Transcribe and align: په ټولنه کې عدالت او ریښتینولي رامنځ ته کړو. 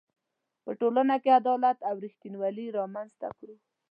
په 0.63 0.71
ټولنه 0.79 1.15
کې 1.23 1.37
عدالت 1.39 1.77
او 1.89 1.95
ریښتینولي 2.05 2.67
رامنځ 2.79 3.09
ته 3.21 3.27
کړو. 3.37 3.55